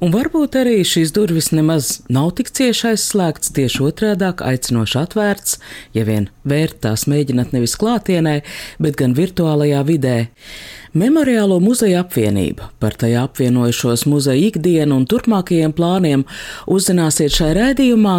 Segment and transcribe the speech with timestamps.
[0.00, 5.58] Un varbūt arī šīs durvis nemaz nav tik cieši aizslēgts, tieši otrādi- aicinoši atvērts,
[5.94, 8.42] ja vien vērt tās mēģināt nevis klātienē,
[8.78, 10.28] bet gan virtuālajā vidē.
[10.96, 16.22] Memoriālo muzeja apvienība par tajā apvienojušos muzeja ikdienu un turpmākajiem plāniem
[16.64, 18.14] uzzināsiet šai raidījumā,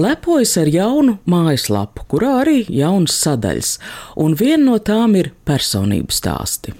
[0.00, 3.74] lepojas ar jaunu mājaslapu, kurā arī jaunas sadaļas,
[4.16, 6.72] un viena no tām ir personību stāsti.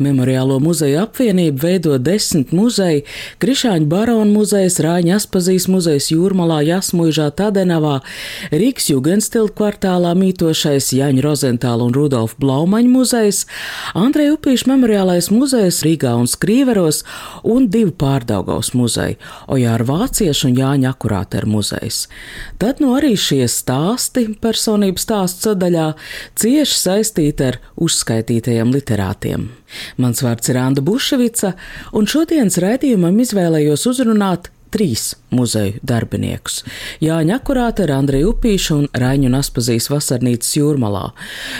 [0.00, 3.04] Memoriālo muzeja apvienību veido desmit muzeji-
[3.42, 8.00] Krišāņu baronu muzejs, Rāņa Aspazīs muzejs Jūrmalā, Jasmuižā, Tadenavā,
[8.50, 13.44] Rīgas Jugenstilt kvartālā mītošais Jaņa Rozentāla un Rudolf Blaumaņa muzejs,
[13.94, 17.02] Andreja Upīša Latviešu memoriālais muzejs Rīgā un Skrīveros
[17.42, 19.16] un divi pārdaugaus muzeji-
[19.54, 22.06] Ojāra Vāciešu un Jāņa Akurātera muzejs.
[22.58, 25.94] Tad nu arī šie stāsti personības stāstu sadaļā
[26.36, 29.48] cieši saistīti ar uzskaitītajiem literātiem.
[29.98, 31.54] Mans vārds ir Anda Buševica,
[31.92, 36.62] un šodienas raidījumam izvēlējos uzrunāt trīs muzeju darbiniekus-
[37.06, 41.12] Jāņa Akurāte, Andrija Upīša un Raņu Naspazīs vasarnīcas jūrmalā.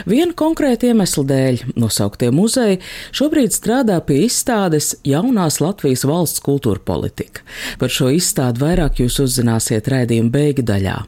[0.07, 2.81] Vienu konkrētu iemeslu dēļ nosauktie muzeji
[3.13, 7.41] šobrīd strādā pie izstādes Jaunās Latvijas valsts kultūra politika.
[7.79, 10.99] Par šo izstādi vairāk jūs uzzināsiet raidījuma beigu daļā.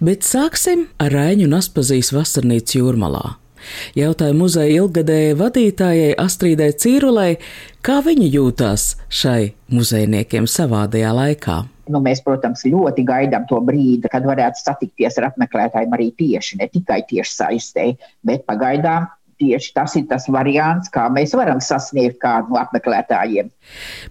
[0.00, 3.45] Bet sāksim ar Raņu Naspazīs vasarnīcas jūrmalā.
[3.98, 7.30] Jautāju muzeja ilgadējai vadītājai Astrīdai Cīrulai,
[7.86, 11.62] kā viņa jūtās šai muzejniekiem savādajā laikā.
[11.92, 16.66] Nu, mēs, protams, ļoti gaidām to brīdi, kad varētu satikties ar apmeklētājiem arī tieši, ne
[16.72, 17.86] tikai tieši saistē,
[18.26, 19.06] bet pagaidām
[19.40, 23.50] tieši tas ir tas variants, kā mēs varam sasniegt kādu no apmeklētājiem.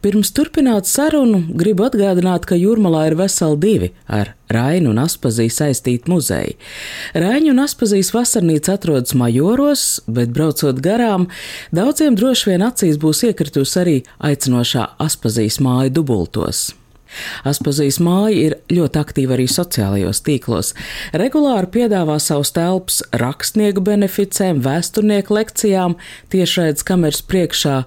[0.03, 6.11] Pirms turpināt sarunu, gribu atgādināt, ka Jūrmalā ir veseli divi ar Rainu un Aspazī saistīti
[6.11, 6.57] muzeji.
[7.17, 11.29] Rainu un Aspazīs vasarnīca atrodas majoros, bet braucot garām,
[11.75, 13.99] daudziem droši vien acīs būs iekritusi arī
[14.31, 16.67] aicinošā Aspazīs māja dubultos.
[17.47, 20.71] Aspazīs māja ir ļoti aktīva arī sociālajos tīklos.
[21.15, 25.97] Regulāri piedāvā savus telpas rakstnieku beneficēm, vēsturnieku lekcijām,
[26.33, 27.77] tiešraides kameras priekšā,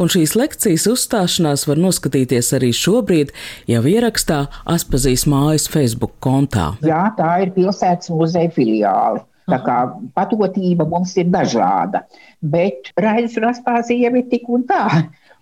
[0.00, 3.34] un šīs lekcijas uzstāšanās var noskatīties arī šobrīd
[3.70, 6.72] jau ierakstā Aspazīs mājas Facebook kontā.
[6.86, 9.24] Jā, tā ir pilsētas muzeja filiāli.
[9.50, 9.76] Tā kā
[10.16, 12.06] patotība mums ir dažāda,
[12.40, 14.86] bet Aspāzija jau ir tik un tā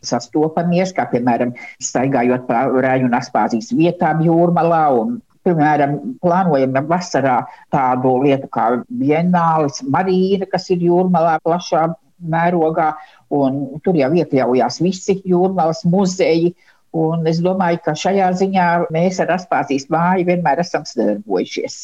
[0.07, 7.41] sastopamies, kā piemēram staigājot pa Rēņu un Aspāzijas vietām jūrmalā un Piemēram, plānojam vasarā
[7.75, 11.89] tādu lietu kā Bienālis Marīna, kas ir jūrmalā plašā
[12.23, 12.93] mērogā,
[13.35, 16.55] un tur jau iekļaujās visi jūrmalas muzeji.
[16.93, 21.77] Un es domāju, ka šajā ziņā mēs ar Aspāzijas māju vienmēr esam sadarbojušies.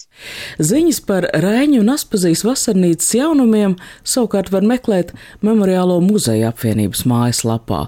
[0.61, 7.87] Ziņas par Rēņu un Aspazijas vasarnīcas jaunumiem savukārt var meklēt Memoriālo muzeja apvienības mājaslapā.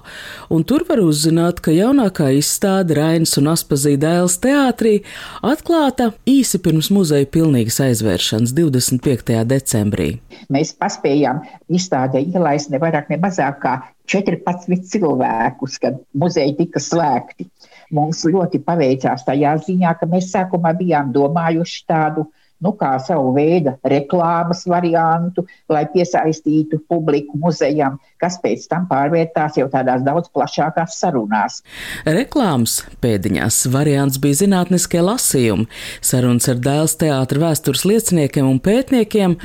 [0.49, 4.97] Un tur var uzzināt, ka jaunākā izstāde Rainas un Aspazija dēls teātrī
[5.45, 9.37] atklāta īsi pirms muzeja pilnīgas aizvēršanas 25.
[9.45, 10.15] decembrī.
[10.49, 13.77] Mēs paspējām izstādē ielaist ne vairāk ne mazāk kā
[14.11, 17.47] 14 cilvēkus, kad muzeji tika slēgti.
[17.95, 22.27] Mums ļoti paveicās tajā ziņā, ka mēs sākumā bijām domājuši tādu
[22.61, 29.67] nu, kā savu veidu reklāmas variantu, lai piesaistītu publiku muzejam, kas pēc tam pārvērtās jau
[29.71, 31.61] tādās daudz plašākās sarunās.
[32.05, 35.67] Reklāmas pēdiņās variants bija zinātniskie lasījumi,
[36.05, 39.37] sarunas ar dēls teātra vēstures lieciniekiem un pētniekiem.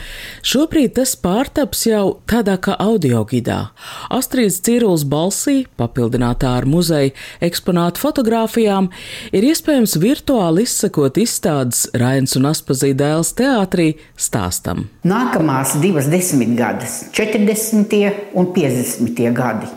[0.47, 3.71] Šobrīd tas pārtaps jau tādā kā audio gidā.
[4.13, 8.91] Astrīds Ciruls balsī, papildinātā ar muzeja eksponātu fotografijām,
[9.33, 13.89] ir iespējams virtuāli izsekot izstādes Rains un Aspazīda dēls teātrī
[14.19, 14.87] stāstam.
[15.07, 17.97] Nākamās divas desmitgades, 40.
[18.35, 19.27] un 50.
[19.37, 19.71] gadi.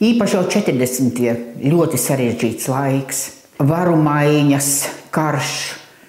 [0.00, 1.20] Īpaši jau 40.
[1.60, 3.20] ļoti sarežģīts laiks,
[3.60, 4.72] varu maiņas,
[5.12, 5.54] karš,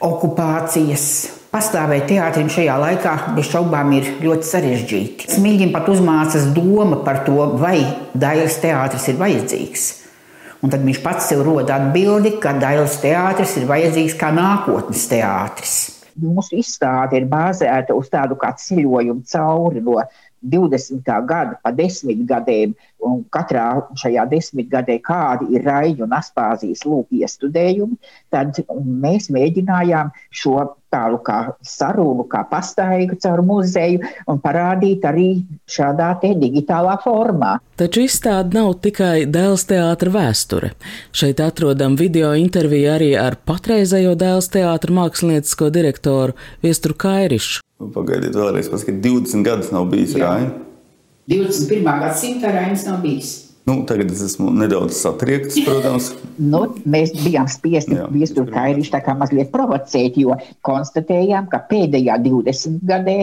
[0.07, 1.05] okupācijas.
[1.51, 5.27] Pastāvēt teātrim šajā laikā bez šaubām ir ļoti sarežģīti.
[5.33, 7.81] Smilģim pat uzmācās doma par to, vai
[8.15, 9.87] Dailas teātris ir vajadzīgs.
[10.63, 15.79] Un tad viņš pats sev rod atbildi, ka Dailas teātris ir vajadzīgs kā nākotnes teātris
[16.21, 19.97] mūsu izstāde ir bāzēta uz tādu kā ceļojumu cauri no
[20.41, 21.05] 20.
[21.29, 22.73] gada pa desmit gadiem,
[23.05, 23.67] un katrā
[24.01, 27.97] šajā desmitgadē kādi ir Raļu un Aspāzijas lūk iestudējumi,
[28.33, 35.29] tad mēs mēģinājām šo tādu kā sarunu, kā pastaigu caur muzeju un parādīt arī
[35.69, 37.57] šādā te digitālā formā.
[37.79, 40.73] Taču izstāde nav tikai dēls teātra vēsture.
[41.15, 47.61] Šeit atrodam video interviju arī ar patreizējo dēls teātra māksliniecisko direktoru Viestru Kairišu.
[47.95, 50.51] Pagaidiet vēlreiz, paskatiet, 20 gadus nav bijis Raina.
[51.31, 51.85] 21.
[52.03, 53.50] gadsimta Rainis nav bijis.
[53.71, 56.09] Nu, tagad es esmu nedaudz satriekts, protams.
[56.53, 60.35] nu, mēs bijām spiesti viestur kairīšu tā kā mazliet provocēt, jo
[60.67, 63.17] konstatējām, ka pēdējā 20 gadē,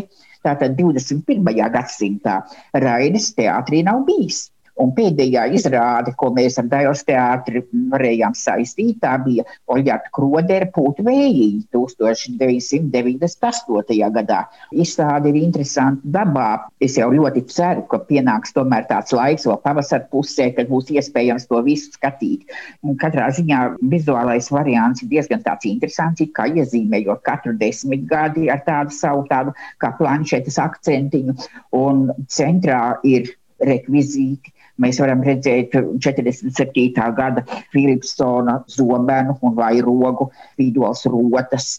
[0.46, 1.44] tātad 21.
[1.74, 2.40] gadsimtā,
[2.72, 4.46] Rainis teātrī nav bijis.
[4.78, 9.42] Un pēdējā izrāde, ko mēs ar Dāvidas teātri varējām saistīt, tā bija
[9.74, 14.10] Oļģerta Krodera Pūta vējī 1998.
[14.14, 14.40] gadā.
[14.70, 16.50] Izstāde ir interesanta dabā.
[16.84, 21.44] Es jau ļoti ceru, ka pienāks tomēr tāds laiks, vēl pavasara pusē, kad būs iespējams
[21.50, 22.40] to visu skatīt.
[22.86, 28.90] Un katrā ziņā vizuālais variants ir diezgan tāds interesants, kā iezīmējot katru desmitgadi ar tādu
[28.94, 29.50] savu tādu
[29.82, 31.32] kā planšetes akcentiņu.
[31.78, 31.94] Un
[32.30, 33.22] centrā ir
[33.58, 37.06] rekvizīti, Mēs varam redzēt 47.
[37.18, 37.44] gada
[37.74, 40.30] Filipsona zobenu un vairogu,
[40.60, 41.78] vīdols rotas.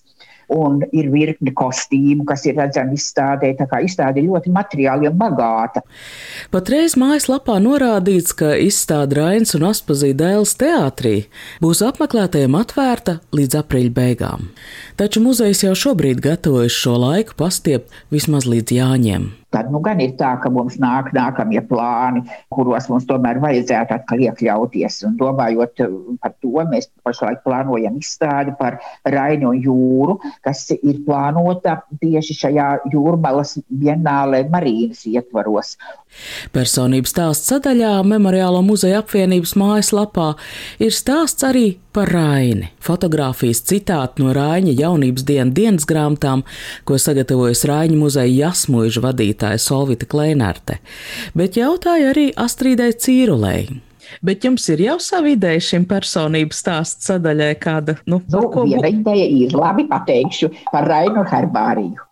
[0.49, 3.51] Un ir virkne kostīmu, kas ir redzami izstādē.
[3.53, 5.83] Tā kā izstāde ļoti materiāli un bagāta.
[6.49, 11.13] Patreiz mājaslapā norādīts, ka izstāde Rains un Aspazīda dēls teātrī
[11.61, 14.49] būs apmeklētājiem atvērta līdz aprīļa beigām.
[14.97, 19.29] Taču muzejs jau šobrīd gatavojas šo laiku pastiept vismaz līdz Jāņiem.
[19.49, 22.21] Tad nu gan ir tā, ka mums nāk nākamie plāni,
[22.53, 24.99] kuros mums tomēr vajadzētu atkal iekļauties.
[25.09, 28.77] Un domājot uh, par to, mēs pašlaik plānojam izstādi par
[29.09, 35.75] Rainu jūru, kas ir plānota tieši šajā jūrmalas vienālē marīnas ietvaros.
[36.53, 40.31] Personības stāsts sadaļā Memoriālo muzeja apvienības mājaslapā
[40.81, 42.69] ir stāsts arī par Raini.
[42.83, 46.45] Fotogrāfijas citāti no Raņa jaunības dienas dienas grāmatām,
[46.85, 50.79] ko sagatavojas Raņa muzeja jasmuiža vadītāja Solvita Kleinarte,
[51.37, 53.81] bet jautāja arī Astridai Cīrulei.
[54.25, 57.99] Bet jums ir jau sava ideja šim personības stāstu sadaļai, kāda?
[58.09, 58.65] Nu, nu, ko...
[58.65, 62.07] Viena ideja ir, labi pateikšu par Rainu Herbāriju.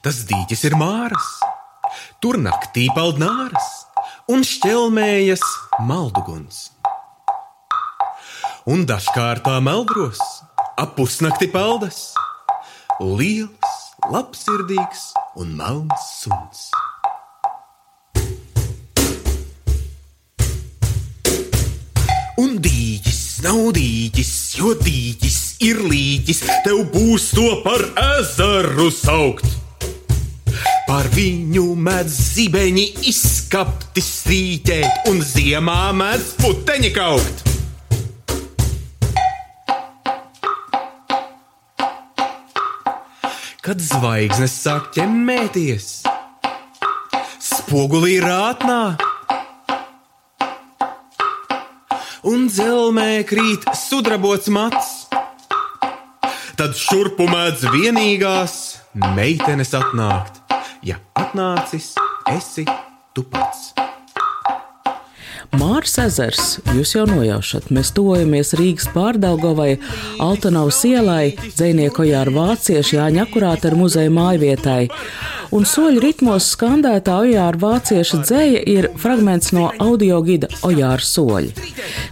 [0.00, 1.28] Tas dīķis ir māras,
[2.24, 3.68] tur naktī peld nāras
[4.32, 5.44] un šķelmējas
[5.84, 6.70] malduguns.
[8.68, 10.18] Un dažkārt tā meldros,
[10.76, 12.10] ap pusnakti peldas,
[13.00, 13.78] liels,
[14.12, 15.06] labsirdīgs
[15.40, 16.66] un melns suns.
[22.36, 27.88] Un dīķis nav dīķis, jo dīķis ir līķis, tev būs to par
[28.20, 29.48] ezeru saukt.
[30.84, 37.49] Par viņu mēdz zibeņi izskapti strīķēt, un ziemā mēdz puteņi kaut.
[43.60, 45.86] Kad zvaigznes sāk ķemmēties,
[47.44, 48.94] spogulī rātnā,
[52.30, 54.88] un dzelmē krīt sudrabots mats,
[56.56, 58.56] tad šurpu mēdz vienīgās
[59.12, 60.40] meitenes atnākt.
[60.80, 61.92] Ja atnācis
[62.32, 62.64] esi
[63.12, 63.69] tu pats.
[65.58, 69.72] Mārs ezers, jūs jau nojaušat, mēs tuvojamies Rīgas pārdaugavai,
[70.22, 74.84] Altanavas ielai, dzēnieko jāra vācieši Jāņa akurāt ar muzeja mājvietai
[75.54, 81.50] un soļu ritmos skandētā Ojāra vācieša dzēja ir fragments no audio gida Ojāra soļi.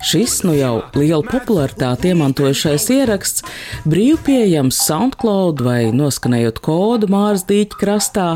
[0.08, 3.44] Šis nu jau lielu popularitāti iemantojušais ieraksts
[3.88, 8.28] brīvi pieejams SoundCloud vai noskanējot kodu Māras dīķa krastā,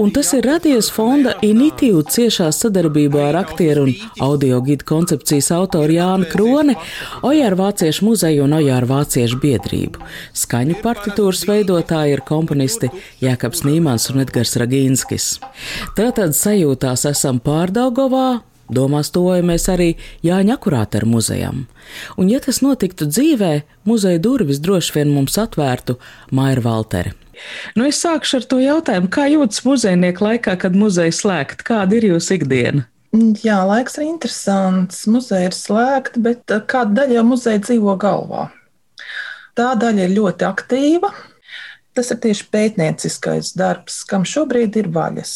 [0.00, 3.94] un tas ir radies fonda Initīvu ciešā sadarbībā ar aktieru un
[4.24, 6.76] audio gida koncepcijas autoru Jānu Kroni,
[7.26, 10.04] Ojāra vāciešu muzeju un Ojāra vāciešu biedrību.
[10.36, 12.92] Skaņu partitūras veidotāji ir komponisti
[13.24, 15.38] Jēkabs Nīmans un un Edgars Ragīnskis.
[15.98, 19.92] Tātad sajūtās esam pārdaugovā, domās tojamies arī
[20.26, 21.62] Jāņa akurāta ar muzejam.
[22.18, 23.52] Un, ja tas notiktu dzīvē,
[23.88, 25.96] muzeja durvis droši vien mums atvērtu
[26.34, 27.14] Maira Valteri.
[27.78, 31.62] Nu, es sākšu ar to jautājumu, kā jūtas muzejnieki laikā, kad muzeja slēgt?
[31.66, 32.88] Kāda ir jūsu ikdiena?
[33.44, 35.04] Jā, laiks ir interesants.
[35.08, 38.48] Muzeja ir slēgta, bet eh, kāda daļa jau muzeja dzīvo galvā?
[39.58, 41.12] Tā daļa ir ļoti aktīva,
[41.98, 45.32] Tas ir tieši pētnieciskais darbs, kam šobrīd ir vaļas.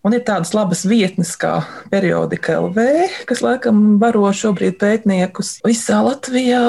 [0.00, 1.58] Un ir tādas labas vietnes kā
[1.92, 2.84] periodika LV,
[3.28, 6.62] kas laikam baro šobrīd pētniekus visā Latvijā.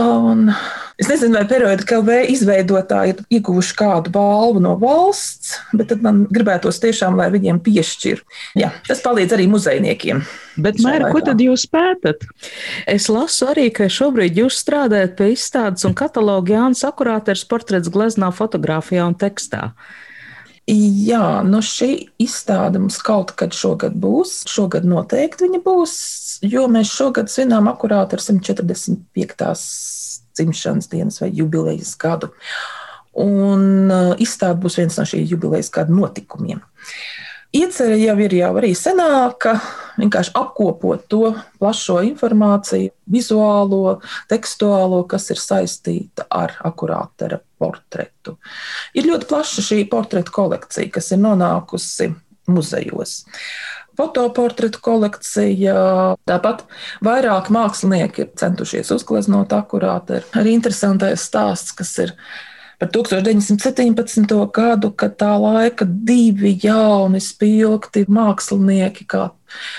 [1.00, 6.26] Es nezinu, vai periodika LV izveidotāji ir ieguvuši kādu balvu no valsts, bet tad man
[6.28, 8.20] gribētos tiešām, lai viņiem piešķir.
[8.60, 10.22] Jā, tas palīdz arī muzejniekiem.
[10.60, 12.28] Bet, Mēra, ko tad jūs pētat?
[12.84, 18.36] Es lasu arī, ka šobrīd jūs strādājat pie izstādes un kataloga Jānis Akurāters portrets gleznā
[18.36, 19.70] fotografijā un tekstā.
[20.70, 21.90] Jā, nu šī
[22.22, 24.44] izstāde mums kaut kad šogad būs.
[24.50, 25.96] Šogad noteikti viņa būs,
[26.46, 29.50] jo mēs šogad svinām akurāti ar 145.
[30.38, 32.30] dzimšanas dienas vai jubilejas gadu.
[33.18, 36.62] Un uh, izstāde būs viens no šī jubilejas gada notikumiem.
[37.52, 39.58] Iecerē jau ir jau arī senāka,
[40.00, 43.98] vienkārši apkopot to plašo informāciju, vizuālo,
[44.32, 48.38] tekstuālo, kas ir saistīta ar akurātera portretu.
[48.98, 52.12] Ir ļoti plaša šī portretu kolekcija, kas ir nonākusi
[52.52, 53.22] muzejos.
[54.00, 55.74] Fotoportretu kolekcija,
[56.30, 56.64] tāpat
[57.06, 60.22] vairāk mākslinieki ir centušies uzgleznot akurāti.
[60.38, 62.16] Arī interesantais stāsts, kas ir
[62.82, 64.32] par 1917.
[64.54, 69.28] gadu, kad tā laika divi jauni spilgti mākslinieki, kā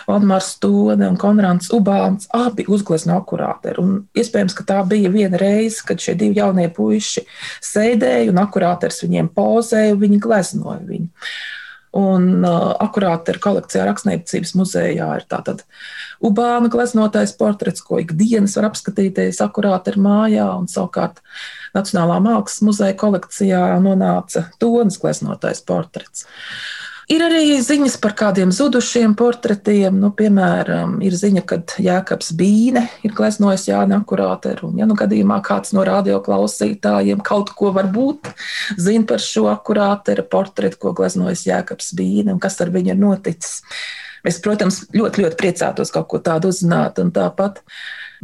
[0.06, 3.82] Valdemārs Stone un Konrāds Ubāns, abi uzglezno akurāteri.
[3.82, 7.25] Un iespējams, ka tā bija viena reize, kad šie divi jaunie puiši
[7.73, 11.11] sēdēja un akurāters viņiem pozēja, viņi gleznoja viņu.
[11.92, 15.08] Un uh, akurāti ir kolekcijā Rakstniecības muzejā.
[15.20, 15.64] Ir tātad
[16.25, 21.20] Ubāna gleznotais portrets, ko ikdienas var apskatīties akurāti ir mājā, un savukārt
[21.76, 26.26] Nacionālā mākslas muzeja kolekcijā nonāca Tonas gleznotais portrets.
[27.12, 29.99] Ir arī ziņas par kādiem zudušiem portretiem.
[30.00, 34.71] Nu, piemēram, ir ziņa, ka Jēkabs Bīne ir gleznojis Jānis Akurāteru.
[34.78, 38.31] Ja nu gadījumā kāds no radioklausītājiem kaut ko varbūt
[38.81, 43.61] zina par šo akurāteru portretu, ko gleznojis Jēkabs Bīne un kas ar viņu ir noticis.
[44.25, 47.02] Es, protams, ļoti, ļoti priecātos kaut ko tādu uzzināt.
[47.12, 47.61] Tāpat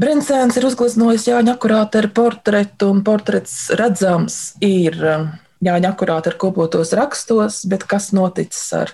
[0.01, 4.97] Brencēns ir uzgleznojis Jāņa akurāteru portretu, un portrets redzams ir
[5.65, 8.93] Jāņa akurāti ar kopotos rakstos, bet kas noticis ar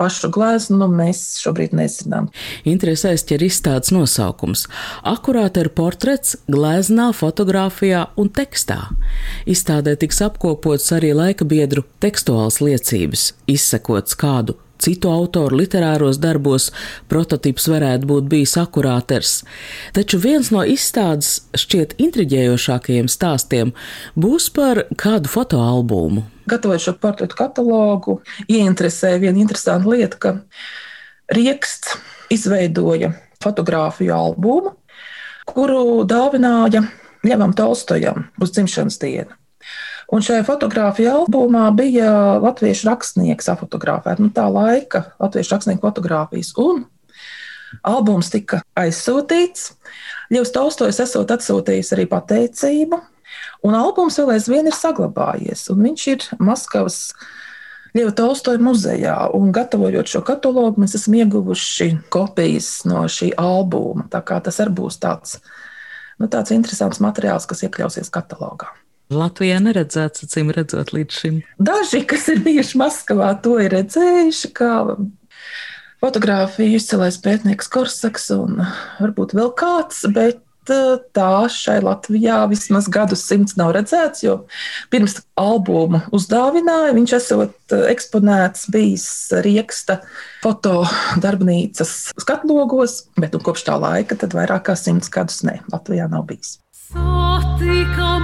[0.00, 2.30] pašu gleznu, nu, mēs šobrīd nezinām.
[2.68, 4.64] Interesēs ķer izstādes nosaukums-
[5.14, 8.80] akurāti ar portrets, gleznā, fotografijā un tekstā.
[9.46, 16.70] Izstādē tiks apkopots arī laika biedru tekstuāls liecības, izsekots kādu citu autoru literāros darbos
[17.10, 19.40] prototyps varētu būt bijis akurāters.
[19.96, 23.74] Taču viens no izstādes šķiet intriģējošākajiem stāstiem
[24.18, 26.26] būs par kādu fotoalbumu.
[26.50, 30.38] Gatavojot šo portretu katalogu, ieinteresēja viena interesanta lieta, ka
[31.30, 31.94] Rieksts
[32.34, 34.74] izveidoja fotografiju albumu,
[35.46, 36.82] kuru dāvināja
[37.26, 39.39] Ļevam Tolstojam uz dzimšanas dienu.
[40.10, 42.10] Un šajā fotografijā albumā bija
[42.42, 46.50] latviešu rakstnieks apfotografēts, nu, tā laika latviešu rakstnieku fotografijas.
[46.58, 46.82] Un
[47.86, 49.70] albums tika aizsūtīts.
[50.34, 52.98] Ļevs Tolstojs esot atsūtījis arī pateicību,
[53.66, 55.68] un albums vēl aizvien ir saglabājies.
[55.70, 57.00] Viņš ir Maskavas
[57.94, 64.06] Ļeva Tolstoja muzejā, un gatavojot šo katalogu, mēs esam ieguvuši kopijas no šī albuma.
[64.10, 65.40] Tā kā tas arī būs tāds,
[66.18, 68.70] nu, tāds interesants materiāls, kas iekļausies katalogā.
[69.10, 71.40] Latvijā neredzēts, acīm redzot, līdz šim.
[71.58, 74.74] Daži, kas ir bijuši Maskavā, to ir redzējuši, kā
[76.00, 78.62] fotografiju izcēlējis pētnieks Korsaks un
[79.00, 84.36] varbūt vēl kāds, bet eh, tā šai Latvijā vismaz gadsimts nav redzēts, jo
[84.94, 89.10] pirms albumu uzdāvināja, viņš esot eh, eksponēts bijis
[89.42, 89.98] Rieksta
[90.44, 96.30] fotodarbnīcas skatlogos, bet nu, kopš tā laika tad vairāk kā simts gadus ne, Latvijā nav
[96.30, 96.60] bijis.
[96.90, 98.19] Satika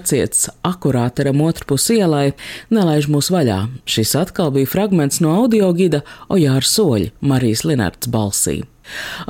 [0.00, 2.32] Ojārs Vācietis, akurāteram otrpus ielai,
[2.70, 3.68] nelaiž mūs vaļā.
[3.84, 8.62] Šis atkal bija fragments no audio gida Ojāra soļa Marijas Linards balsī.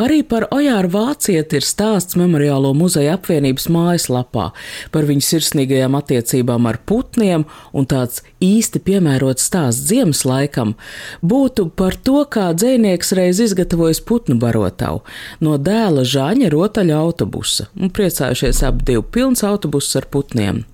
[0.00, 4.50] Arī par Ojāru Vācieti ir stāsts Memoriālo muzeja apvienības mājaslapā
[4.94, 10.74] par viņu sirsnīgajām attiecībām ar putniem, un tāds īsti piemērots stāsts ziemas laikam
[11.22, 15.02] būtu par to, kā dzēnieks reiz izgatavojas putnu barotavu
[15.44, 20.64] no dēla Žāņa rotaļa autobusa un priecājušies ap divu pilns autobusus ar putniem.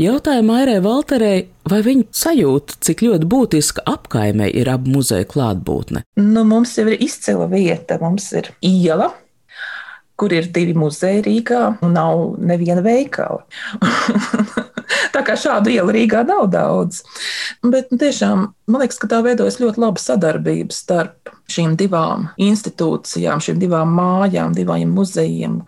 [0.00, 6.04] Jautāja Mairai Valterei, vai viņa sajūta, cik ļoti būtiska apkaimē ir abu muzeju klātbūtne.
[6.20, 9.12] Nu, mums jau ir izcila vieta, mums ir iela,
[10.18, 13.44] kur ir divi muzeji Rīgā, un nav neviena veikala.
[15.14, 17.04] tā kā šādu ielu Rīgā nav daudz.
[17.62, 23.42] Bet nu, tiešām man liekas, ka tā veidojas ļoti laba sadarbība starp šīm divām institūcijām,
[23.44, 25.60] šīm divām mājām, diviem muzejiem.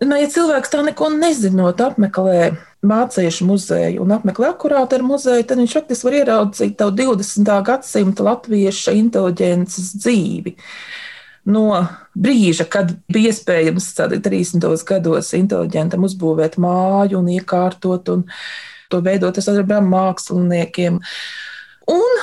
[0.00, 5.60] Nu, ja cilvēks tā neko nezinot, apmeklē Mācīšu muzeju un apmeklē akurātu ar muzeju, tad
[5.60, 7.50] viņš faktiski var ieraudzīt tavu 20.
[7.66, 10.54] gadsimta latvieša inteliģences dzīvi
[11.52, 11.82] no
[12.16, 14.64] brīža, kad bija iespējams 30.
[14.88, 18.24] gados inteliģentam uzbūvēt māju un iekārtot un
[18.90, 21.00] to veidot ar māksliniekiem.
[21.92, 22.22] Un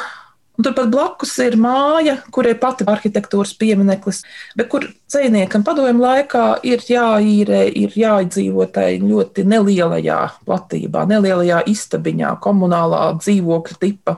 [0.57, 4.23] Un turpat blakus ir māja, kurai pati arhitektūras piemineklis,
[4.57, 12.33] bet kur dziniekam padomju laikā ir jāīrē, ir jāizdzīvo tai ļoti nelielajā platībā, nelielajā istabiņā,
[12.41, 14.17] komunālā dzīvokļa tipa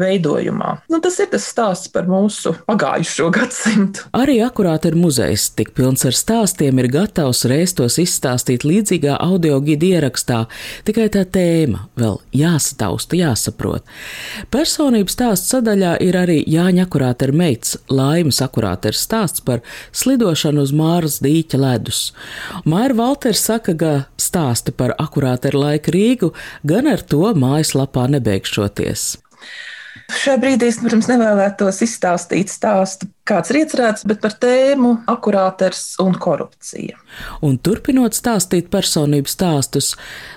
[0.00, 0.72] veidojumā.
[0.90, 4.06] Nu, tas ir tas stāsts par mūsu pagājušo gadsimtu.
[4.16, 9.60] Arī akurāt ir muzejs, tik pilns ar stāstiem, ir gatavs reiz tos izstāstīt līdzīgā audio
[9.64, 10.42] gida ierakstā,
[10.88, 13.86] tikai tā tēma vēl jāsatausta, jāsaprot.
[14.52, 19.62] Personības stāsts sadaļā ir arī Jāņa akurāt ir meits, laimas akurāt ir stāsts par
[19.96, 22.02] slidošanu uz Māras dīķa ledus.
[22.64, 26.32] Māra Valters saka, ka stāsti par akurāt ir laika Rīgu
[26.66, 29.10] gan ar to mājaslapā nebeigšoties.
[30.10, 36.16] Šajā brīdī es, protams, nevēlētos izstāstīt stāstu, kāds ir iecerēts, bet par tēmu akurāters un
[36.18, 36.98] korupcija.
[37.46, 39.92] Un turpinot stāstīt personību stāstus,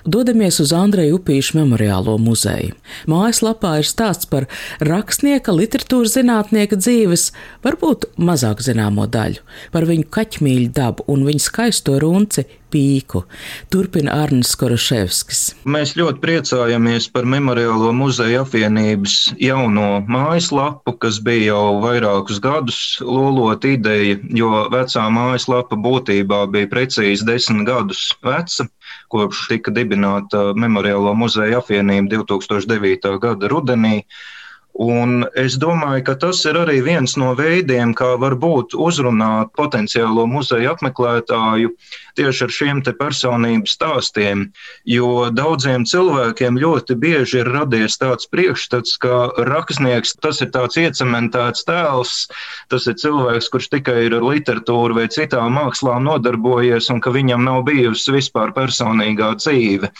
[0.05, 2.75] dodamies uz Andreja Upīša memoriālo muzeju.
[3.09, 4.47] Mājaslapā ir stāsts par
[4.83, 7.29] rakstnieka, literatūras zinātnieka dzīves,
[7.65, 9.41] varbūt mazāk zināmo daļu,
[9.73, 13.23] par viņu kaķmīļu dabu un viņa skaisto runci pīku.
[13.71, 15.41] Turpina Arnis Koroševskis.
[15.69, 23.65] Mēs ļoti priecājamies par Memoriālo muzeja apvienības jauno mājaslapu, kas bija jau vairākus gadus lolot
[23.67, 28.67] ideja, jo vecā mājaslapa būtībā bija precīzi desmit gadus veca
[29.13, 33.17] kopš tika dibināta Memoriālo muzeja apvienība 2009.
[33.23, 34.03] gada rudenī.
[34.73, 40.71] Un es domāju, ka tas ir arī viens no veidiem, kā varbūt uzrunāt potenciālo muzeja
[40.73, 41.69] apmeklētāju
[42.17, 44.47] tieši ar šiem te personību stāstiem.
[44.89, 51.69] Jo daudziem cilvēkiem ļoti bieži ir radies tāds priekšstats, ka rakstnieks tas ir tāds iecementēts
[51.69, 52.17] tēls,
[52.73, 57.45] tas ir cilvēks, kurš tikai ir ar literatūru vai citām mākslām nodarbojies un ka viņam
[57.45, 59.93] nav bijusi vispār personīgā dzīve.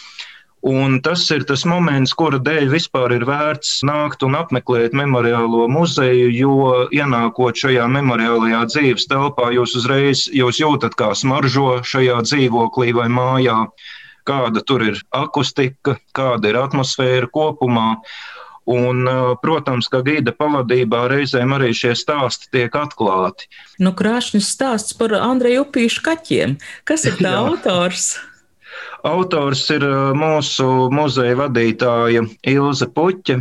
[0.64, 6.30] Un tas ir tas moments, kura dēļ vispār ir vērts nākt un apmeklēt memoriālo muzeju,
[6.32, 6.54] jo
[6.88, 13.58] ienākot šajā memoriālajā dzīves telpā, jūs uzreiz jūs jūtat, kā smaržo šajā dzīvoklī vai mājā,
[14.24, 17.98] kāda tur ir akustika, kāda ir atmosfēra kopumā.
[18.64, 19.04] Un,
[19.44, 23.52] protams, ka gīda pavadībā reizēm arī šie stāsti tiek atklāti.
[23.76, 26.56] Nu, krāšņs stāsts par Andreju Upīšu kaķiem.
[26.88, 28.14] Kas ir tā autors?
[29.04, 29.84] Autors ir
[30.16, 33.40] mūsu muzeja vadītāja Ilze Puķa.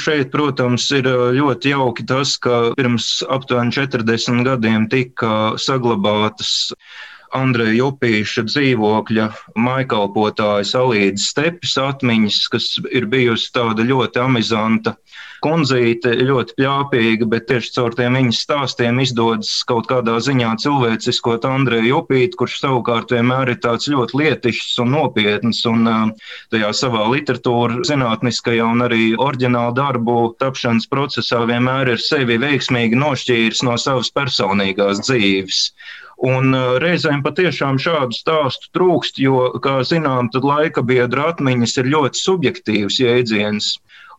[0.00, 6.54] Šeit, protams, ir ļoti jauki tas, ka pirms aptuveni 40 gadiem tika saglabātas
[7.34, 14.94] Andreja Jupīša dzīvokļa maikalpotājas Alīdas stepes atmiņas, kas ir bijusi tāda ļoti amizanta
[15.44, 21.90] kundzīte ļoti pļāpīga, bet tieši caur tiem viņas stāstiem izdodas kaut kādā ziņā cilvēciskot Andreju
[21.90, 25.90] Jupītu, kurš savukārt vienmēr ir tāds ļoti lietišs un nopietns un
[26.54, 33.64] tajā savā literatūra zinātniskajā un arī oriģināla darbu tapšanas procesā vienmēr ir sevi veiksmīgi nošķīris
[33.68, 35.66] no savas personīgās dzīves.
[36.24, 43.00] Un reizēm patiešām šādu stāstu trūkst, jo, kā zinām, laika biedra atmiņas ir ļoti subjektīvs
[43.02, 43.74] jēdziens.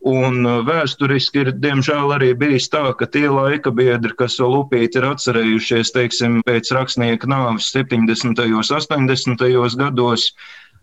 [0.06, 5.00] Un uh, vēsturiski ir, diemžēl, arī bijis tā, ka tie laika biedri, kas vēl upīti
[5.00, 8.44] ir atcerējušies, teiksim, pēc rakstnieka nāves 70.
[8.46, 9.48] un 80.
[9.82, 10.28] gados,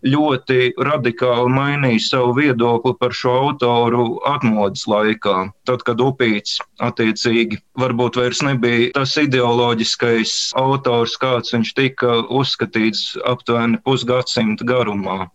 [0.03, 5.35] ļoti radikāli mainīja savu viedokli par šo autoru atmodas laikā.
[5.67, 13.79] Tad, kad upīts attiecīgi varbūt vairs nebija tas ideoloģiskais autors, kāds viņš tika uzskatīts aptuveni
[13.85, 15.27] pusgadsimta garumā.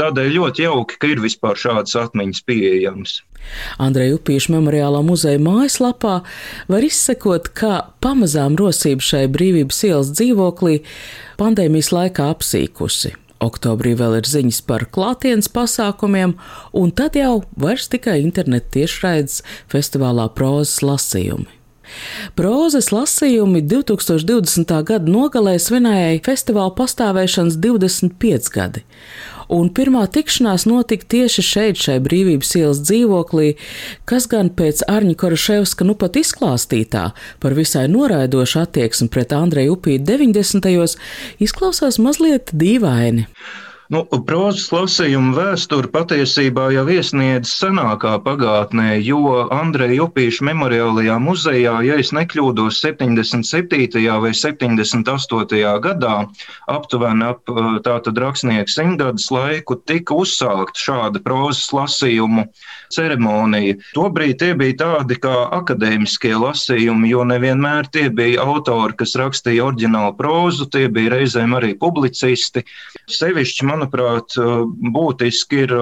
[0.00, 3.20] Tādēļ ļoti jauki, ka ir vispār šādas atmiņas pieejamas.
[3.82, 6.20] Andreja Upīša memoriālā muzeja mājaslapā
[6.70, 10.78] var izsekot, kā pamazām rosība šai brīvības ielas dzīvoklī
[11.40, 13.16] pandēmijas laikā apsīkusi.
[13.42, 16.36] Oktobrī vēl ir ziņas par klātienes pasākumiem,
[16.78, 19.40] un tad jau vairs tikai interneta tiešraides
[19.72, 21.50] festivālā prozas lasījumi.
[22.38, 24.72] Prozas lasījumi 2020.
[24.88, 28.84] gada nogalē svinēja festivāla pastāvēšanas 25 gadi,
[29.52, 33.52] un pirmā tikšanās notika tieši šeit, šai brīvības ielas dzīvoklī,
[34.08, 37.08] kas gan pēc Arņa Koraševska nu pat izklāstītā
[37.42, 40.96] par visai noraidošu attieksmi pret Andreju Upīti 90.
[41.42, 43.28] izklausās mazliet dīvaini.
[43.92, 51.98] Nu, prozas lasījuma vēsture patiesībā jau iesniedz senākā pagātnē, jo Andreja Upīša memoriālajā muzejā, ja
[52.00, 54.00] es nekļūdos, 77.
[54.24, 55.60] vai 78.
[55.84, 56.14] gadā,
[56.72, 57.52] aptuveni ap
[57.84, 62.46] tātad rakstnieku simtgadus laiku, tika uzsākt šāda prozas lasījumu
[62.96, 63.76] ceremonija.
[63.92, 70.16] Tobrīd tie bija tādi kā akadēmiskie lasījumi, jo nevienmēr tie bija autori, kas rakstīja oriģinālu
[70.16, 72.64] prózu, tie bija reizēm arī publicisti.
[73.20, 74.36] Sevišķi, man manuprāt,
[74.94, 75.72] būtiski ir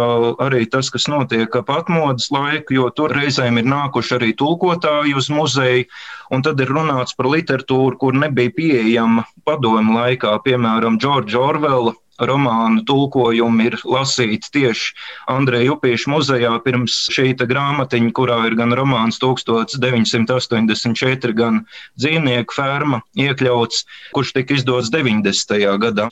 [0.40, 5.30] arī tas, kas notiek ap atmodas laiku, jo tur reizēm ir nākuši arī tulkotāji uz
[5.30, 5.84] muzeju,
[6.30, 11.94] un tad ir runāts par literatūru, kur nebija pieejama padomu laikā, piemēram, Džordža Orvela
[12.28, 14.86] romānu tulkojumi ir lasīti tieši
[15.32, 21.54] Andreja Upīša muzejā pirms šī grāmatiņa, kurā ir gan romāns 1984, gan
[22.00, 25.78] dzīvnieku ferma iekļauts, kurš tika izdots 90.
[25.80, 26.06] gadā.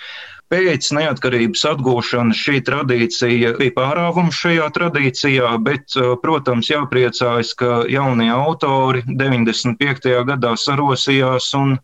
[0.49, 8.31] Pēc neatkarības atgūšanas šī tradīcija bija pārāvums šajā tradīcijā, bet, eh, protams, jāpriecājas, ka jaunie
[8.33, 10.25] autori 95.
[10.31, 11.77] gadā sarosījās un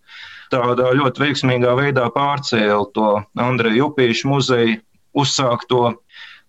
[0.52, 4.80] tādā ļoti veiksmīgā veidā pārcēla to Andreju Upīšu muzeju
[5.14, 5.94] uzsākto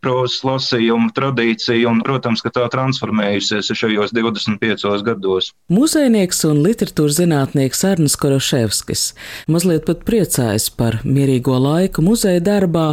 [0.06, 5.50] prozas lasījumu tradīcija, un, protams, ka tā transformējusies šajos 25 gados.
[5.74, 9.08] Muzejnieks un literatūras zinātnieks Arnis Koroševskis
[9.52, 12.88] mazliet pat priecājas par mierīgo laiku muzeja darbā,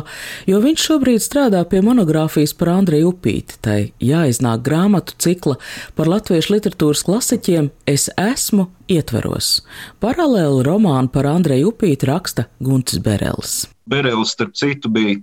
[0.48, 3.61] jo viņš šobrīd strādā pie monogrāfijas par Andreju Upīti.
[3.62, 5.59] Tai jāiznāk grāmatu cikla
[5.98, 9.61] par latviešu literatūras klasiķiem Es esmu ietveros.
[10.03, 13.66] Paralēli romānu par Andreju Upīti raksta Gunts Berelis.
[13.90, 15.18] Berelis, starp citu, bija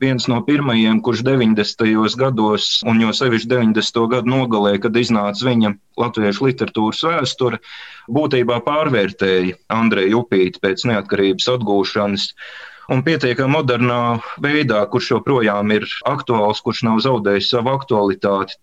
[0.00, 2.16] viens no pirmajiem, kurš 90.
[2.20, 4.00] gados, un jo sevišķi 90.
[4.12, 7.60] gadu nogalē, kad iznāca viņa latviešu literatūras vēsture,
[8.12, 12.28] būtībā pārvērtēja Andreju Upīti pēc neatkarības atgūšanas.
[12.92, 14.00] Un pietiekami modernā
[14.42, 18.60] veidā, kurš joprojām ir aktuāls, kurš nav zaudējis savu aktualitāti.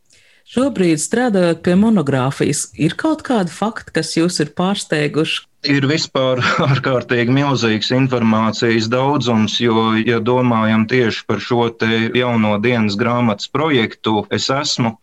[0.54, 7.32] Šobrīd, strādājot pie monogrāfijas, ir kaut kādi fakti, kas jūs ir pārsteiguši, Ir vispār ārkārtīgi
[7.32, 11.70] milzīgs informācijas daudzums, jo, ja domājam tieši par šo
[12.18, 14.98] jauno dienas grāmatas projektu, es esmu.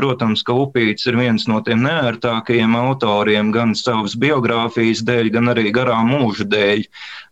[0.00, 5.66] Protams, ka Upīts ir viens no tiem neērtākajiem autoriem, gan savas biogrāfijas dēļ, gan arī
[5.76, 6.86] garā mūža dēļ.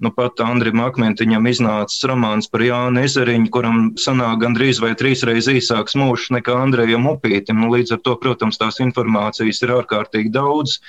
[0.05, 5.97] Nu, pat Andrim Akmentiņam iznācis romāns par Jānu Ezeriņu, kuram sanāk gandrīz vai trīsreiz īsāks
[5.97, 7.65] mūžs nekā Andrejam Upītim.
[7.65, 10.83] Nu, līdz ar to, protams, tās informācijas ir ārkārtīgi daudz.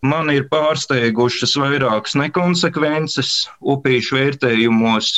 [0.00, 5.10] Man ir pārsteigušas vairākas nekonsekvences upīšu vērtējumos,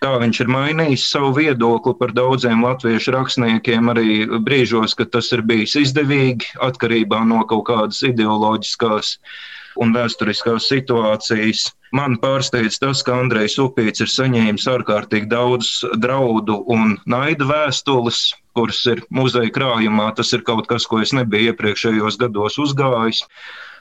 [0.00, 5.44] kā viņš ir mainījis savu viedokli par daudziem latviešu rakstniekiem, arī brīžos, kad tas ir
[5.44, 9.12] bijis izdevīgi, atkarībā no kaut kādas ideoloģiskās
[9.84, 11.68] un vēsturiskās situācijas.
[11.92, 18.80] Man pārsteidz tas, ka Andrejs Upīts ir saņēmis ārkārtīgi daudz draudu un naida vēstules, kuras
[18.88, 20.14] ir muzeja krājumā.
[20.16, 23.26] Tas ir kaut kas, ko es nebiju iepriekšējos gados uzgājis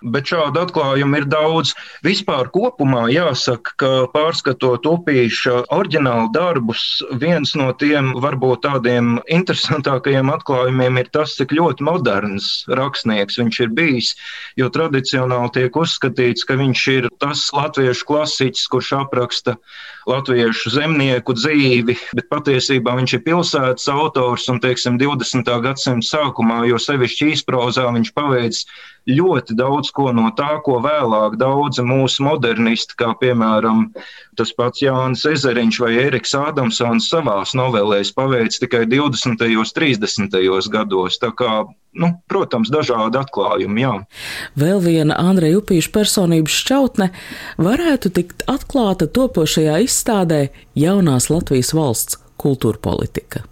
[0.03, 1.73] bet šādu atklājumu ir daudz.
[2.05, 6.83] Vispār kopumā jāsaka, ka pārskatot upīša oriģinālu darbus,
[7.21, 13.73] viens no tiem varbūt tādiem interesantākajiem atklājumiem ir tas, cik ļoti moderns rakstnieks viņš ir
[13.75, 14.13] bijis,
[14.59, 19.57] jo tradicionāli tiek uzskatīts, ka viņš ir tas latviešu klasiķis, kurš apraksta
[20.09, 25.49] latviešu zemnieku dzīvi, bet patiesībā viņš ir pilsētas autors un, teiksim, 20.
[25.65, 28.63] gadsimta sākumā, jo sevišķi īsprozā viņš paveic
[29.07, 33.87] ļoti daudz ko no tā, ko vēlāk daudzi mūsu modernisti, kā piemēram
[34.39, 39.45] tas pats Jānis Ezeriņš vai Eriks Ādamsons savās novelēs paveic tikai 20.
[39.59, 40.39] un 30.
[40.73, 41.19] gados.
[41.21, 41.63] Tā kā
[41.99, 43.83] nu, protams, dažādi atklājumi.
[43.83, 43.93] Jā.
[44.59, 47.11] Vēl viena Andreja Upīša personības šķautne
[47.57, 53.43] varētu tikt atklāta topošajā izstādē Jaunās Latvijas valsts kultūra politika.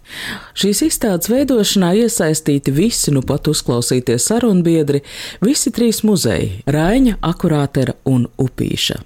[0.58, 5.02] Šīs izstādes veidošanā iesaistīti visi nu pat uzklausītie sarunbiedri,
[5.44, 9.00] visi trīs muzeji- Raiņa, Akurātera un Upīša.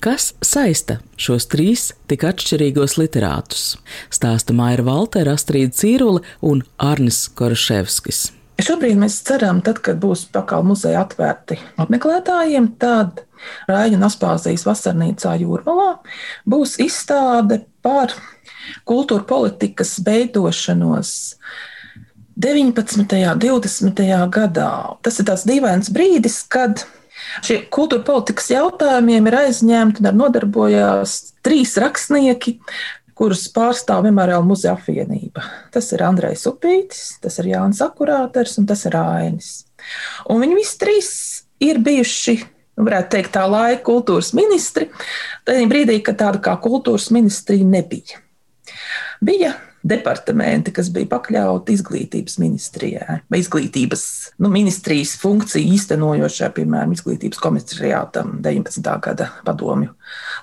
[0.00, 3.76] Kas saista šos trīs tik atšķirīgos literātus?
[4.10, 8.32] Stāsta Maira Valtera, Astrīda Cīrule un Arnis Koraševskis.
[8.58, 13.20] Šobrīd mēs ceram, tad, kad būs pakāpē muzeja atvērti apmeklētājiem, tad
[13.70, 15.92] Raina Naspāzijas vasarnīcā Jūrmalā
[16.48, 18.16] būs izstāde par
[18.88, 21.14] kultūra politikas veidošanos
[22.38, 23.02] 19.
[23.02, 24.04] un 20.
[24.30, 24.70] gadā.
[25.02, 26.84] Tas ir tāds dīvains brīdis, kad
[27.42, 32.58] šie kultūra politikas jautājumiem ir aizņemti un nodarbojās trīs rakstnieki,
[33.18, 35.42] kurus pārstāv Memoriāla muzeja apvienība.
[35.74, 39.50] Tas ir Andrejs Upītis, tas ir Jānis Akurāters un tas ir Ainis.
[40.30, 41.10] Un viņi visi trīs
[41.58, 42.36] ir bijuši
[42.78, 44.86] varētu teikt, tā laika kultūras ministri,
[45.48, 48.22] tajā brīdī, kad tāda kā kultūras ministrija nebija.
[49.20, 49.54] Bija
[49.88, 54.02] departamenti, kas bija pakļauti izglītības ministrijai vai izglītības
[54.42, 58.90] nu, ministrijas funkciju īstenojošā, piemēram, izglītības komisariātam 19.
[59.04, 59.94] gada padomju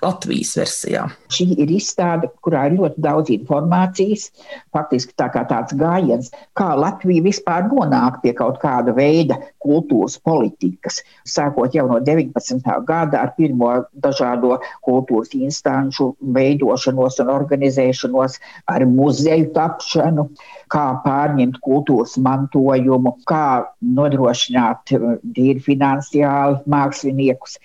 [0.03, 1.05] Latvijas versijā.
[1.33, 4.27] Šī ir izstāde, kurā ir ļoti daudz informācijas.
[4.75, 11.01] Faktiski tā kā tāds gājiens, kā Latvija vispār nonāk pie kaut kāda veida kultūras politikas.
[11.25, 12.61] Sākot jau no 19.
[12.85, 13.71] gada ar pirmo
[14.05, 18.39] dažādo kultūras instanču veidošanos un organizēšanos,
[18.71, 20.27] ar muzeju tapšanu,
[20.71, 23.65] kā pārņemt kultūras mantojumu, kā
[23.97, 24.93] nodrošināt
[25.35, 27.57] tīri finansiāli māksliniekus,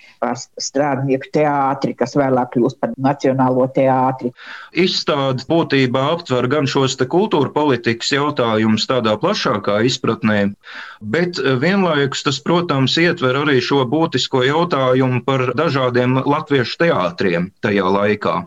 [0.61, 4.31] strādnieku teātri, kas vēlāk kļūst par Nacionālo teātri.
[4.77, 10.53] Izstāde būtībā aptver gan šos kultūra politikas jautājumus tādā plašākā izpratnē,
[11.01, 18.41] bet vienlaikus tas, protams, ietver arī šo būtisko jautājumu par dažādiem latviešu teātriem tajā laikā.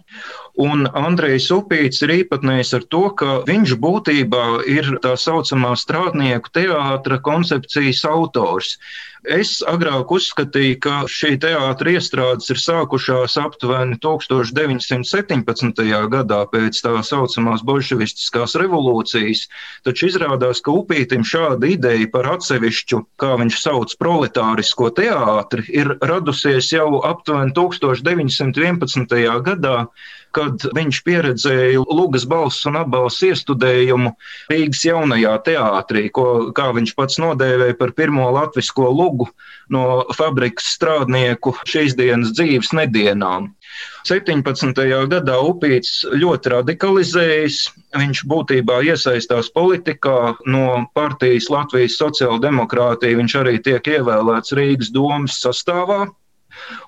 [0.55, 7.19] Un Andrejs Upīts ir īpatnējs ar to, ka viņš būtībā ir tā saucamā strādnieku teātra
[7.19, 8.77] koncepcijas autors.
[9.25, 15.83] Es agrāk uzskatīju, ka šī teātra iestrādes ir sākušās aptuveni 1917.
[16.12, 19.47] gadā pēc tā saucamās bolševistiskās revolūcijas,
[19.83, 26.69] taču izrādās, ka Upītim šāda ideja par atsevišķu, kā viņš sauc, proletārisko teātri ir radusies
[26.77, 29.25] jau aptuveni 1911.
[29.49, 29.79] gadā
[30.35, 34.14] kad viņš pieredzēja Lūgas balss un apbalss iestudējumu
[34.53, 39.29] Rīgas jaunajā teātrī, ko, kā viņš pats nodēvēja par pirmo latvisko lugu
[39.73, 43.53] no fabrikas strādnieku šīs dienas dzīves nedienām.
[44.05, 44.83] 17.
[45.11, 47.61] gadā Upīts ļoti radikalizējas.
[47.94, 50.66] Viņš būtībā iesaistās politikā no
[50.99, 53.18] partijas Latvijas sociāldemokrātija.
[53.23, 56.05] Viņš arī tiek ievēlēts Rīgas domas sastāvā.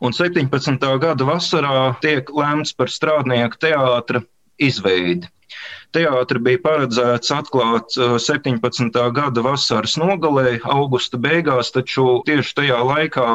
[0.04, 0.90] Un 17.
[1.02, 4.22] gada vasarā tiek lēmts par strādnieku teātra
[4.58, 5.28] izveidi.
[5.94, 8.90] Teātris bija paredzēts atklāt 17.
[8.90, 13.28] Uh, gada vasaras nogalē, augusta beigās, taču tieši tajā laikā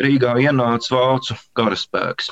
[0.00, 2.30] Rīgā ienāca vācu karaspēks.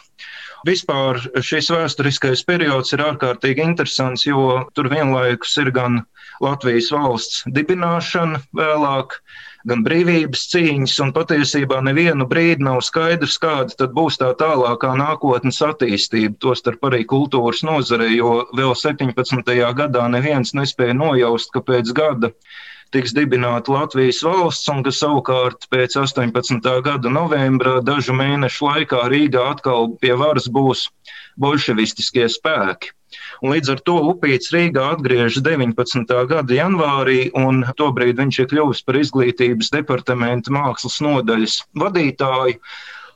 [0.69, 6.03] Vispār šis vēsturiskais periods ir ārkārtīgi interesants, jo tur vienlaikus ir gan
[6.45, 9.19] Latvijas valsts dibināšana vēlāk,
[9.69, 15.63] gan brīvības cīņas, un patiesībā nevienu brīdi nav skaidrs, kāda tad būs tā tālākā nākotnes
[15.65, 19.57] attīstība, tostarp arī kultūras nozare, jo vēl 17.
[19.81, 22.35] gadā neviens nespēja nojaust, ka pēc gada
[22.95, 26.69] tiks dibināta Latvijas valsts, un ka savukārt pēc 18.
[26.85, 30.89] gada novembra dažu mēnešu laikā Rīgā atkal pie varas būs
[31.41, 32.93] bolševistiskie spēki.
[33.43, 36.17] Un līdz ar to Upīts Rīgā atgriežas 19.
[36.31, 42.59] gada janvārī, un tobrīd viņš ir kļuvis par izglītības departamenta mākslas nodaļas vadītāju.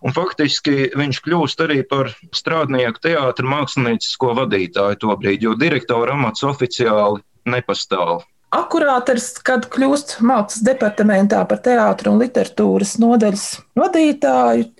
[0.06, 7.18] Un faktiski viņš kļūst arī par strādnieku teātra māksliniecisko vadītāju tobrīd, jo direktora amats oficiāli
[7.50, 8.22] nepastāv.
[8.48, 13.42] Akurāters, kad kļūst mākslas departamentā par teātru un literatūras nodaļas
[13.76, 14.70] vadītāju,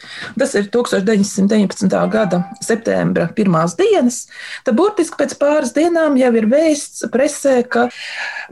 [0.41, 1.99] tas ir 1919.
[2.09, 4.23] gada septembra pirmās dienas,
[4.65, 7.91] tad burtiski pēc pāris dienām jau ir vēsts presē, ka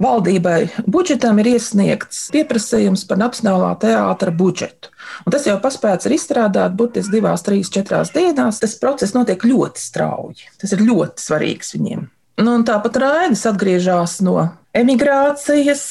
[0.04, 4.92] valdībai budžetam ir iesniegts pieprasījums par Nacionālā teātra budžetu.
[5.24, 8.60] Un tas jau paspēts ir izstrādāt burtiski divās, trīs, četrās dienās.
[8.60, 10.50] Tas process notiek ļoti strauji.
[10.60, 12.04] Tas ir ļoti svarīgs viņiem.
[12.36, 14.36] Nu, tāpat Rainis atgriežas no
[14.76, 15.84] emigrācijas.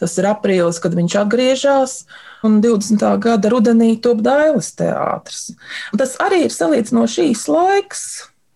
[0.00, 1.94] Tas ir aprīlis, kad viņš atgriežas.
[2.42, 3.04] Un 20.
[3.22, 5.52] gada rudenī top Dailas teātris.
[5.94, 8.02] Tas arī ir salīdzinoši šīs laiks,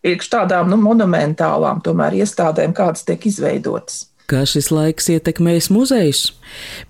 [0.03, 4.09] priekš tādām nu, monumentālām tomēr, iestādēm, kādas tiek izveidotas.
[4.27, 6.33] Kā šis laiks ietekmēs muzejus?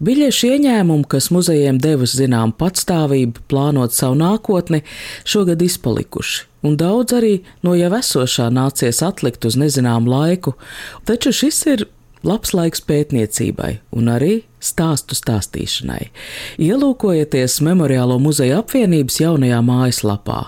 [0.00, 4.80] Biļešu ieņēmumu, kas muzejiem devis zinām patstāvību, plānot savu nākotni,
[5.28, 7.34] šogad izpalikuši un daudz arī
[7.66, 10.56] no jau esošā nācies atlikt uz nezināmu laiku,
[11.08, 11.86] taču šis ir
[12.26, 14.34] labs laiks pētniecībai un arī
[14.66, 16.08] stāstu stāstīšanai.
[16.62, 20.40] Ielūkojieties Memoriālo muzeja apvienības jaunajā mājaslapā.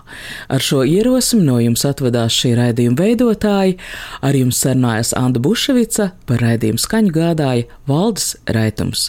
[0.50, 3.78] Ar šo ierosmi no jums atvedās šī raidījuma veidotāji,
[4.24, 9.08] ar jums sarunājas Anna Buševica, par raidījumu skaņu gādāja Valdis Raitums.